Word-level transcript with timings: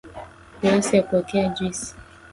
Glasi 0.61 0.97
ya 0.97 1.03
kuwekea 1.03 1.49
juisi 1.49 1.95